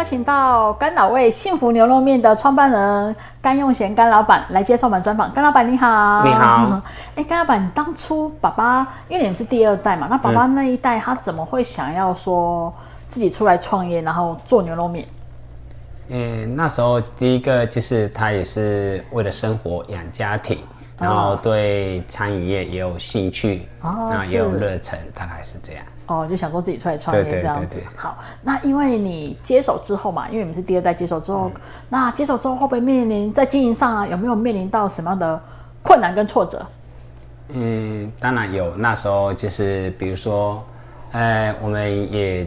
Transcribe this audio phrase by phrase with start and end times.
[0.00, 5.30] 邀请到甘老味幸福牛肉面的创办人甘用贤甘老板来接受我们专访。
[5.34, 6.24] 甘老板你好。
[6.24, 6.80] 你好。
[7.16, 12.72] 哎，甘老板，你当初爸爸因为你们是第二代嘛，那爸爸那一代他怎么会想要说
[13.08, 15.06] 自己出来创业，然后做牛肉面？
[16.08, 20.60] 嗯，那时候第一个就是他也是为了生活养家庭，
[21.00, 25.82] 然后对餐饮业也有兴趣，哦，那也有热忱，大概是这样。
[26.06, 27.76] 哦，就想说自己出来创业这样子。
[27.76, 27.96] 对对对对。
[27.96, 35.42] 好，那因为你接手之后嘛，因为你们是第二代接手之后，嗯、那接手之后会不会面临在经营上啊，有没有面临到什么样的
[35.82, 36.66] 困难跟挫折？
[37.48, 38.76] 嗯，当然有。
[38.76, 40.62] 那时候就是比如说，
[41.12, 42.46] 呃，我们也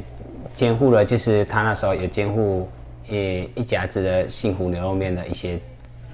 [0.54, 2.70] 肩负了，就是他那时候也肩负。
[3.06, 5.60] 也一家子的幸福牛肉面的一些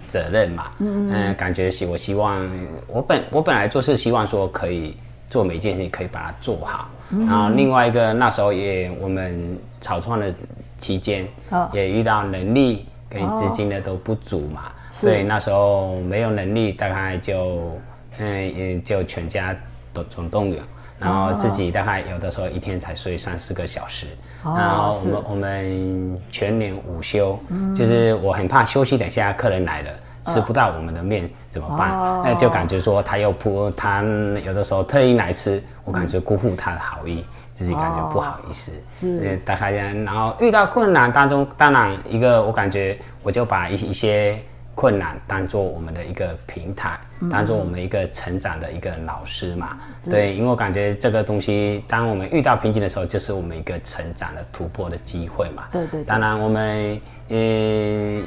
[0.09, 2.49] 责任嘛，嗯嗯，嗯，感觉希我希望
[2.87, 4.95] 我本我本来做是希望说可以
[5.29, 10.33] 做每件事情可以把它做好，然后另外一个那时候也我们草创的
[10.77, 17.79] 期间，哦，也遇到能力跟资金的都不足嘛，哦，所以那时候没有能力，大概就
[18.17, 19.55] 嗯也就全家
[19.93, 20.59] 都总动员。
[20.99, 24.05] 然后自己大概有的时候一天才睡三四个小时，
[24.43, 31.89] 哦、然后我们我们全年午休，嗯、就是我很怕休息，等下客人来了、哦、吃不到我们的面怎么办？
[32.23, 34.03] 那、哦、就感觉说他又不，他
[34.45, 38.73] 有的时候特意来吃，我感觉辜负他的好意，嗯、自己感觉不好意思。
[38.73, 40.03] 哦、是，大概这样。
[40.03, 44.37] 然后遇到困难当中，当然一个我感觉我就把一一些。
[44.79, 46.97] 困难当做我们的一个平台，
[47.29, 49.77] 当做我们一个成长的一个老师嘛。
[49.81, 55.65] 嗯、对，因为我感觉这个东西，当我们遇到瓶颈的时候，就是我们一个成长的突破的机会嘛。
[55.69, 56.05] 对，对对。
[56.05, 58.23] 当然，我们呃，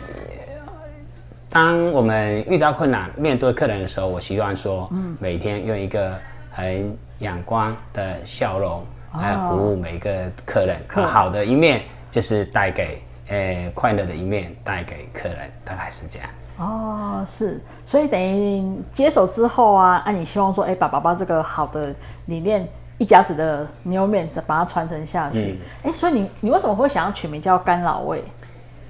[1.48, 6.18] 当我们遇到困难，面对客人的时候，我希望说，嗯，每天用一个
[6.50, 8.84] 很阳光的笑容
[9.14, 13.00] 来服务每一个客人，可、哦、好的一面就是带给。
[13.28, 16.28] 呃，快乐的一面带给客人，大概是这样。
[16.58, 21.94] 哦，是，所以等于接手之后啊，啊，你希望说，哎，把爸爸这个好的
[22.26, 22.68] 理念，
[22.98, 25.58] 一家子的牛肉面，再把它传承下去。
[25.82, 28.22] 哎、嗯，所以你你为什么会想要取名叫干老味？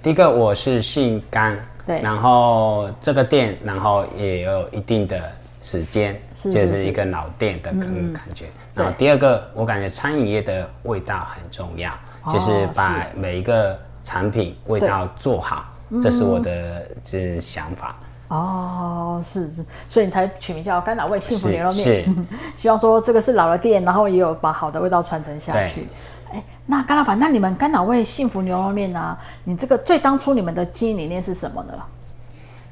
[0.02, 1.56] 第一个我是姓甘，
[1.86, 8.46] 对，然后这个店，然后也有一定的时间，是是是就是一个老店的感觉。
[8.46, 11.92] 嗯、然后第二个，我感觉餐饮业的味道很重要，
[12.24, 13.78] 哦、就是把每一个。
[14.04, 17.96] 产品味道做好，嗯、这是我的这想法。
[18.28, 22.04] 哦，是是，所以你才取名叫甘老味幸福牛肉面。
[22.04, 22.14] 是，
[22.56, 25.86] 希望说这个是老的店，然后也有把好的味道传承下去。
[26.32, 29.18] 哎，那甘老板，那你们甘老味幸福牛肉面呢、啊？
[29.44, 31.74] 你这个最当初你们的经营理念是什么呢？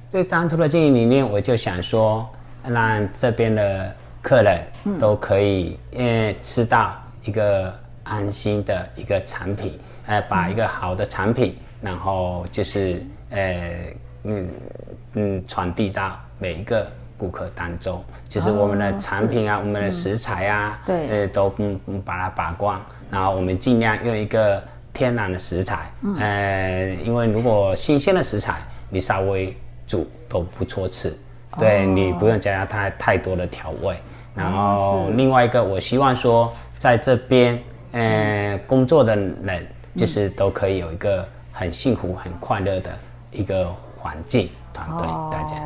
[0.09, 2.27] 最当初的经营理念，我就想说，
[2.65, 4.63] 让这边的客人
[4.99, 7.75] 都可以，因为吃到一个
[8.05, 9.79] 安心的一个产品。
[10.07, 13.77] 呃，把一个好的产品，然后就是呃，
[14.25, 14.49] 嗯
[15.13, 24.61] 嗯，传递到每一个顾客当中，就是我们的产品啊，哦、我们的食材啊，嗯、对，呃，都嗯嗯把它把关，然后我们尽量用一个
[24.93, 29.57] 天然的食材，嗯、呃，因为如果新鲜的食材，你稍微
[29.87, 31.17] 煮都不错吃，
[31.57, 33.97] 对、哦、你不用加太太多的调味，
[34.35, 39.67] 然后另外一个，我希望说在这边呃工作的人。
[39.97, 42.93] 就是都可以有一个很幸福、很快乐的
[43.33, 43.69] 一个
[43.99, 45.57] 环境团队，哦、大家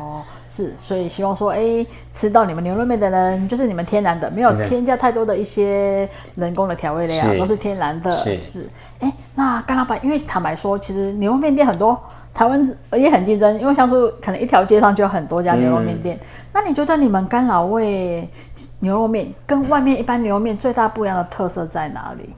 [0.49, 8.11] 是，所以希望说，哎，吃到你们牛肉面的人，就是你们天然的，没有添加太多的一些人工的调味料，是都是天然的。
[8.15, 8.69] 是是，
[8.99, 12.01] 哎，那甘老板，因为坦白说，其实牛肉面店很多，
[12.35, 16.17] 台湾也很竞争，因为像说可能一条街上就有很多家牛肉面店。
[16.17, 18.29] 嗯、那你觉得你们干老味
[18.81, 22.29] 牛肉面跟外面一般牛肉面最大不一样的特色在哪里？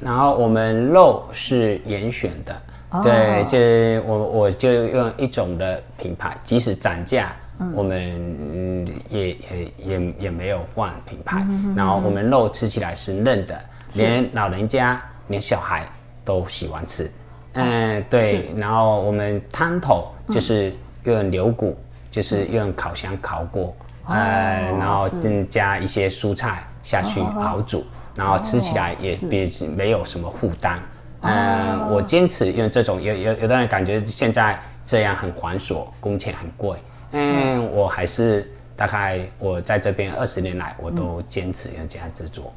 [0.00, 2.56] 然后我们肉是严选的，
[2.90, 11.42] 哦、对，就我我就用一种的品牌，即使涨价，嗯、我们也也也也没有换品牌。
[11.42, 15.86] 嗯、哼哼然后我们肉吃起来是嫩的，是连老人家连小孩
[16.24, 17.10] 都喜欢吃。
[17.54, 18.50] 嗯，哦、对。
[18.56, 20.72] 然后我们汤头就是
[21.04, 23.74] 用牛骨，嗯、就是用烤箱烤过，
[24.08, 27.80] 嗯、呃，然后嗯加一些蔬菜下去熬煮。
[27.80, 27.84] 哦
[28.16, 30.78] 然后吃起来也比没有什么负担，
[31.22, 34.56] 嗯、我坚持用这种，有有有的人感觉现在
[34.86, 36.78] 这样很繁琐，工钱很贵，
[37.10, 37.72] 嗯，嗯。
[37.72, 42.52] 我还是大概我在这边二十年来，我都坚持用这样制作。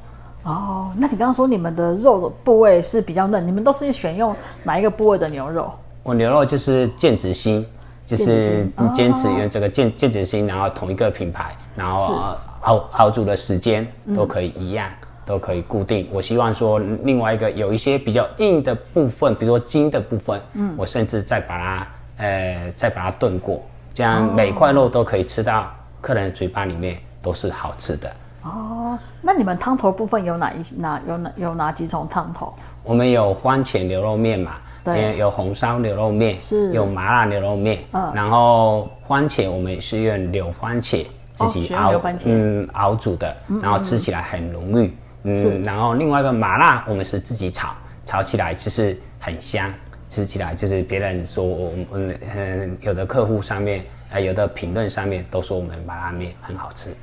[0.48, 5.72] 哦，那你刚刚说你们的肉的部位是比较嫩，你们都是选用哪一个部位的牛肉？
[6.04, 7.66] 我牛肉就是腱子心，
[8.06, 13.86] 就是坚持用这个腱腱子心，然后同一个品牌，然后熬熬煮的时间
[14.16, 14.90] 都可以一样。
[14.90, 16.08] 嗯都可以固定。
[16.10, 23.62] 我希望说另外一个有一些比较硬的部分，比如说筋的部分，嗯，我甚至再把它呃再把它炖过，
[23.94, 28.10] 这样每块肉都可以吃到客人的嘴巴里面都是好吃的。
[28.44, 32.54] 哦，那你们汤头部分有哪一哪有哪有哪几种汤头？
[32.84, 41.06] 我们有番茄牛肉面嘛，对，有红烧牛肉面，是，有麻辣牛肉面，嗯，然后番茄我们是用柳番茄
[41.36, 44.96] 自己熬，哦、嗯熬煮的，然后吃起来很浓郁。
[45.24, 47.76] 嗯，然后另外一个麻辣，我们是自己炒，
[48.06, 49.74] 炒起来就是很香，
[50.08, 56.96] 吃起来就是别人说我们嗯有的客户上面，呃有的评论上面都说我们麻辣面很好吃。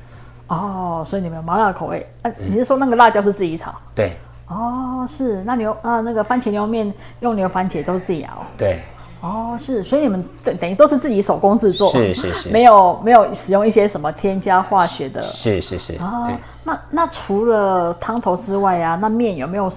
[0.46, 3.74] 哦，所以你们有麻辣口味，啊，你是说那个辣椒是自己炒？
[3.94, 4.12] 对。
[4.46, 8.44] 哦，是，那牛啊那个番茄牛肉面用牛番茄都是自己熬？
[8.58, 8.82] 对。
[9.22, 15.94] 哦，是，所以你们等等于都是自己手工制作，是是是，没有没有使用一些什么添加化学的，是是是。
[15.94, 16.30] 哦，
[16.62, 19.70] 那那除了汤头之外啊，那面有没有有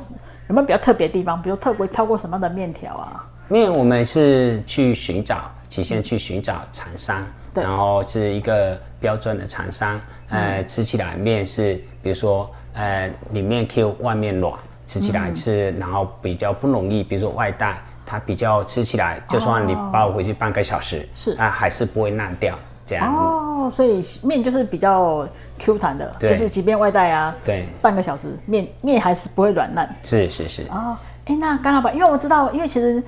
[0.53, 1.41] 没有比较特别的地方？
[1.41, 3.25] 比如特别挑过什么样的面条啊？
[3.47, 5.37] 面我们是去寻找，
[5.69, 9.99] 起先去寻找厂商，对，然后是一个标准的厂商，
[10.29, 14.53] 呃，吃起来面是，比如说呃里面 Q 外面软，
[14.85, 17.77] 吃起来是，然后比较不容易，比如说外带。
[18.09, 23.13] 它比较吃起来，就算你包回去半个小时，是啊，还是不会烂掉这样。
[23.13, 25.27] 哦，所以面就是比较
[25.59, 29.93] Q 弹的，就是即便外带啊，对，半个小时面面还是不会软烂。
[30.03, 30.61] 是是是。
[30.71, 33.03] 哦，哎，那甘老板，因为我知道，因为其实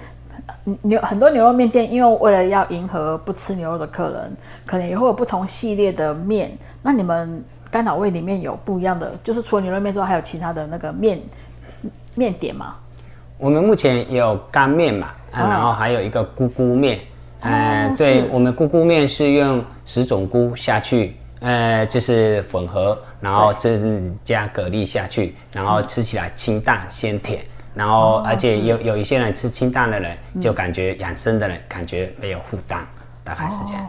[0.82, 6.58] 牛很多牛肉面店，因为为了要迎合不吃牛肉的客人，可能也会有不同系列的面。
[6.82, 11.20] 那你们干脑味里面有不一样的，就是除了牛肉面之外，还有其他的那个面
[12.16, 12.76] 面点吗？
[13.38, 17.00] 我们目前也有干面嘛，啊，然后还有一个菇菇面，
[17.40, 23.80] 呃，哦、对，我们菇菇面是用十种菇下去，呃，就是混合，然后再
[24.26, 27.42] 加蛤蜊下去，然后吃起来清淡鲜甜，
[27.80, 32.80] 然后而且有有一些人吃清淡的人就感觉养生的人感觉没有负担，
[33.24, 33.88] 大概是这样。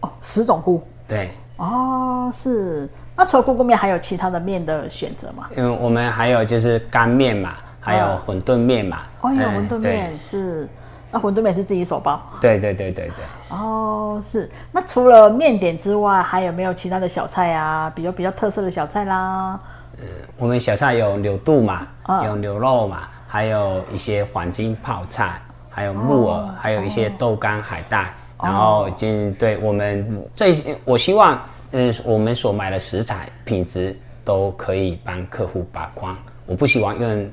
[0.00, 0.82] 哦，十种菇。
[1.06, 1.30] 对。
[1.56, 2.88] 哦，是。
[3.14, 5.48] 那除了菇菇面还有其他的面的选择吗？
[5.54, 7.54] 嗯，我们还有就是干面嘛。
[7.80, 9.02] 还有馄饨面嘛？
[9.20, 10.68] 哦，有馄饨面是，
[11.12, 12.20] 那馄饨面是自己手包？
[12.40, 13.56] 对对对对对。
[13.56, 14.50] 哦，是。
[14.72, 17.90] 那除了面点之外，还有没有其他的小菜啊？
[17.94, 19.60] 比如比较特色的小菜啦？
[19.96, 20.04] 呃，
[20.36, 21.86] 我们小菜有牛肚嘛，
[22.24, 25.40] 有牛肉嘛，还有一些黄金泡菜，
[25.70, 28.12] 还有木耳，还有一些豆干海带。
[28.42, 30.52] 然后，已经对我们这，
[30.84, 31.40] 我希望，
[31.70, 36.16] 嗯，我们所买的食材品质都可以帮客户把关。
[36.46, 37.30] 我不希望用。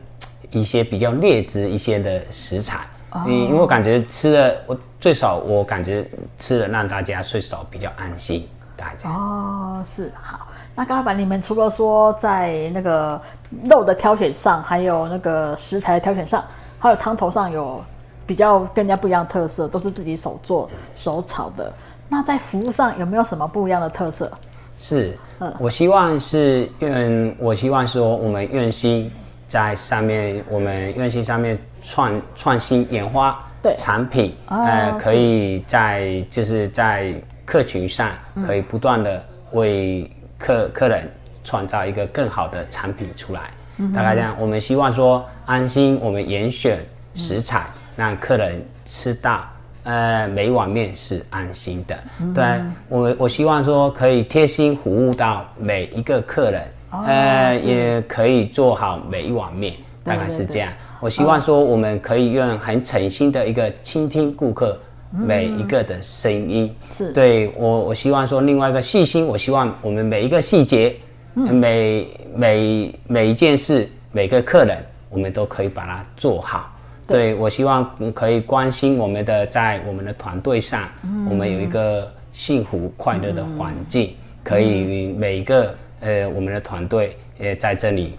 [0.51, 2.77] 一些比较劣质一些的食材，
[3.11, 6.07] 嗯，因为我感觉吃的我最少，我感觉
[6.37, 9.09] 吃的让大家最少比较安心，大家。
[9.09, 10.47] 哦，是好。
[10.75, 13.21] 那刚老板，你们除了说在那个
[13.63, 16.43] 肉的挑选上，还有那个食材的挑选上，
[16.79, 17.83] 还有汤头上有
[18.25, 21.73] 比较更加不一样的特色，都是自己手做手炒的。
[22.09, 24.31] 那在服务上有没有什么不一样的特色？
[24.77, 29.11] 是，嗯，我希望是愿，我希望说我们用心。
[29.47, 33.45] 在上面，我们用心上面创创新研发
[33.77, 37.13] 产品，对呃，可以在就是在
[37.45, 38.11] 客群上
[38.45, 41.09] 可以不断的为客客人
[41.43, 43.51] 创造一个更好的产品出来。
[43.77, 49.47] 嗯、大概这样，我们希望说安心，我们严选食材，嗯、让客人吃到
[49.83, 51.95] 呃每一碗面是安心的。
[52.19, 52.43] 嗯、对，
[52.89, 56.63] 我我希望说可以贴心服务到每一个客人。
[57.05, 60.71] 呃，也可以做好每一碗面，大概是这样。
[61.01, 64.79] 我希望说，我们可以用很诚心的一个倾听顾客
[65.11, 66.75] 每一个的声音。
[66.91, 67.11] 是。
[67.11, 70.95] 对我，我希望说另外一个细心，我希望我们每一个细节，
[71.33, 76.71] 每每每一件事，每个客人，我们都可以把它做好。
[77.07, 80.89] 对，我希望可以关心我们的，在我们的团队上，
[81.29, 85.75] 我们有一个幸福快乐的环境，可以每一个。
[86.01, 88.13] 呃，我们的团队也在这里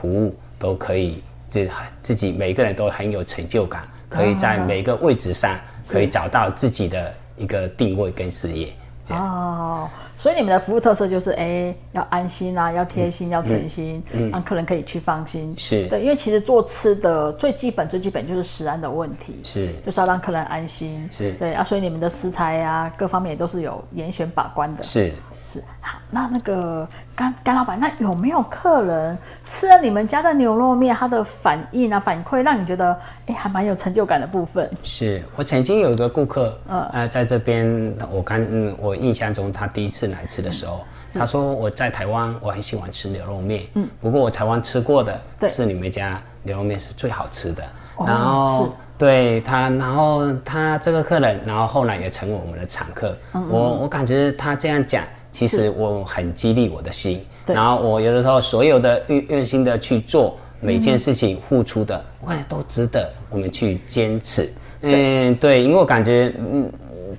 [0.00, 1.68] 服务都可以自
[2.00, 5.56] 自己每个人都很有成就感，可以在每个位置上
[5.88, 8.72] 可以找到自己的一个定位跟事业。
[9.10, 15.54] 哦，所以你们的服务特色就是哎要安心啊，要贴心，要诚心，嗯，让客人可以去放心。
[15.58, 15.88] 是。
[15.88, 19.40] 对，因为其实做吃的最基本最基本就是食安的问题。
[19.42, 19.68] 是。
[19.84, 21.08] 就是要让客人安心。
[21.10, 21.32] 是。
[21.32, 24.84] 对啊，所以你们的食材啊各方面也都是有严选把关的。
[24.84, 25.12] 是。
[25.52, 34.70] 是好，那那个甘甘老板，那有没有客人吃了你们家的牛肉面，他的反应啊反馈，让你觉得哎还蛮有成就感的部分？
[34.82, 47.62] 是我曾经有一个顾客，嗯呃，在这边我刚嗯我印象中他第一次来吃的时候，嗯、他说我在台湾我很喜欢吃牛肉面，嗯，不过我台湾吃过的是你们家牛肉面是最好吃的，
[47.98, 48.70] 对然后、哦、是。
[48.98, 53.48] 对他，然后他这个客人，然后后来也成为我们的常客，嗯嗯。
[53.50, 55.02] 我我感觉他这样讲。
[55.32, 64.52] 其实我很激励我的心，然后我有的时候所有的用用心的去做每件事情付出的，我感觉都值得我们去坚持。
[64.82, 66.70] 嗯，对，因为我感觉嗯，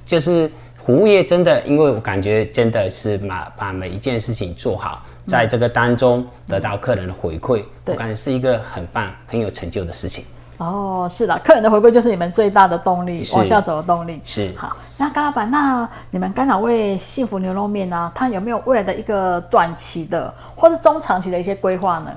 [0.05, 0.51] 就是
[0.85, 10.23] 服务业真的，因为我感觉真的是把把每一件事情做好，在这个当中得到客人的回馈，我感觉是一个很棒、很有成就的事情。
[10.63, 14.21] 哦，是的，客人的回馈就是你们最大的动力，往下走的动力。
[14.23, 14.53] 是。
[14.55, 18.11] 好，那甘老板，那你们甘老味幸福牛肉面呢？
[18.15, 22.13] 它有没有未来的一个短期的或是中长期的一些规划呢？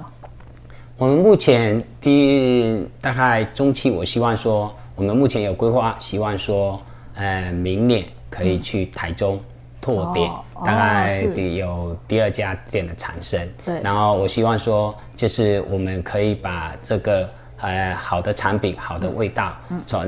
[0.96, 6.80] 我们目前第大概中期，我希望说，我们目前有规划，希望说，
[7.14, 9.40] 呃，明年可以去台中
[9.80, 11.22] 拓店，嗯、大概
[11.56, 13.48] 有第二家店的产生。
[13.64, 13.80] 对。
[13.82, 17.28] 然后我希望说，就是我们可以把这个。
[17.58, 20.06] 呃，好的产品，好的味道，转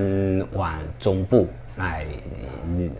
[0.52, 2.04] 往中部来，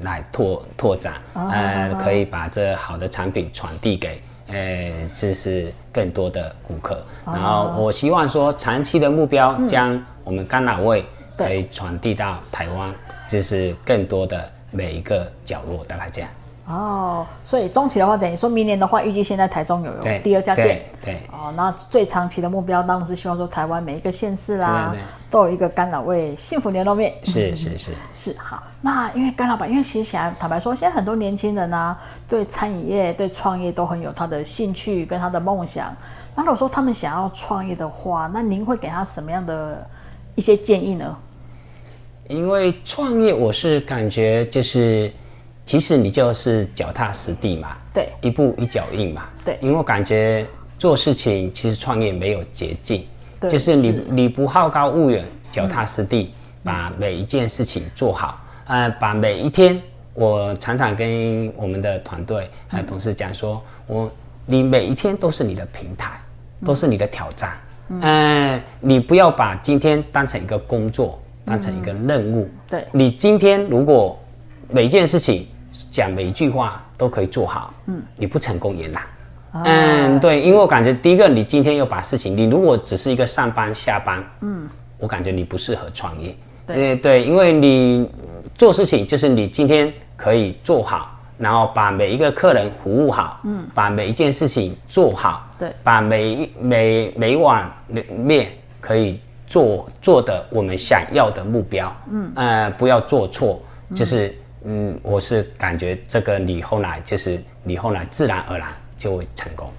[0.01, 7.05] 来拓拓展，呃，可以把这好的产品传递给，呃，就是更多的顾客。
[7.27, 11.05] 然后我希望说，长期的目标将我们甘老味
[11.37, 12.95] 可以传递到台湾，
[13.29, 16.31] 就是更多的每一个角落，大概这样。
[16.69, 20.85] 哦，所以中期的话，等于说明年的话，预计现在台中有有第二家店。
[21.03, 21.15] 对。
[21.15, 27.15] 对哦，那最长期的目标当然是希望说台湾每一个县市啦，对对对都有一个干老味幸福牛肉面。
[27.23, 27.93] 是是是。
[28.19, 31.99] 是 好，那因为甘老板，因为其实想坦白说，现在很多年轻人啊，
[32.29, 35.97] 对餐饮业、对创业都很有他的兴趣跟他的梦想。
[36.35, 39.89] 那如果说他们想要创业的话，那您会给他什么样的
[40.35, 41.17] 一些建议呢？
[42.29, 45.15] 因为创业，我是感觉就是。
[45.69, 50.47] 其实你就是脚踏实地嘛，对，一步一脚印嘛，对，因为我感觉
[50.79, 53.05] 做事情其实创业没有捷径，
[53.39, 54.07] 对，就是你是。
[54.09, 56.33] 你不好高骛远，脚踏实地，嗯、
[56.65, 59.83] 把每一件事情做好，呃，把每一天，
[60.15, 64.11] 我常常跟我们的团队还有同事讲说，嗯、我
[64.47, 66.19] 你每一天都是你的平台，
[66.65, 67.59] 都是你的挑战，
[67.91, 74.19] 嗯、呃，你不要把今天当成一个工作，当成一个任务，嗯、对，你今天如果
[74.71, 75.47] 每一件事情。
[75.91, 79.03] 讲每一句话都可以做好，嗯，你不成功也难，
[79.53, 84.69] 啊、嗯，对，因为我感觉第一个，你今天要把事情，你如果只是一个上班下班，嗯，
[84.99, 88.11] 我感觉你不适合创业，对，对，因为你
[88.57, 97.73] 做事情就是你今天可以做好，然后把每一个客人服务好，嗯，把每一件事情做好，对，把每一每每碗
[98.17, 98.49] 面
[98.81, 103.63] 可以做做的我们想要的目标，嗯，呃，不要做错，
[103.95, 104.29] 就是。
[104.29, 104.35] 嗯
[104.65, 109.71] 嗯，我是感觉这个你后来就是你后来自然而然就会成功。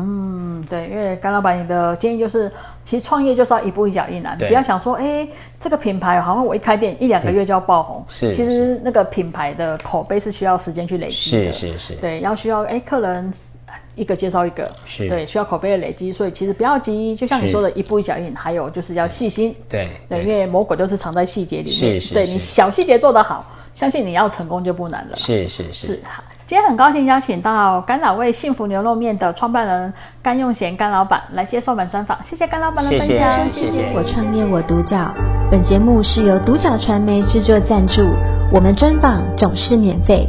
[0.00, 2.52] 嗯，对，因为甘老板你的建议就是，
[2.84, 5.26] 其实创业就是要一步一脚印啊，你不要想说，哎，
[5.58, 13.32] 这个品牌好像我一开店一两个月就要爆红，嗯、是，其实那个品牌的口碑是需要时间去累积的，是是是，对，要需要哎客人
[13.94, 23.44] 一个介绍一个，是，对，需要口碑的累积，所以其实不要急，就像你说的一步一脚印，还有就是要细心，对，对，因为魔鬼都是藏在细节里面，是是，对是你小细节做得好。
[23.74, 25.14] 相信你要成功就不难了。
[25.14, 25.86] 是是是。
[25.86, 32.24] 是好，今天很高兴邀请到甘老味幸福牛肉面的创办人甘用贤甘老板来接受我们专访。
[32.24, 33.48] 谢谢甘老板的分享。
[33.48, 33.92] 谢谢。
[33.94, 35.14] 我创业我独角。
[35.48, 38.02] 本节目是由独角传媒制作赞助，
[38.52, 40.28] 我们专访总是免费。